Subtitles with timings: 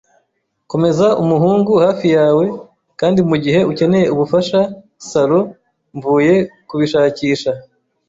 [0.71, 2.45] komeza umuhungu hafi yawe,
[2.99, 4.59] kandi mugihe ukeneye ubufasha,
[5.09, 5.39] salo.
[5.97, 6.35] Mvuye
[6.67, 7.51] kubishakisha